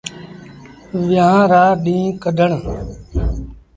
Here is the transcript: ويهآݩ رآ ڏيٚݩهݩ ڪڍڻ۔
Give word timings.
ويهآݩ 1.03 1.49
رآ 1.51 1.63
ڏيٚݩهݩ 1.83 2.17
ڪڍڻ۔ 2.23 2.51